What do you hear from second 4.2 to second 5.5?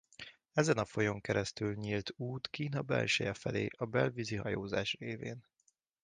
hajózás révén.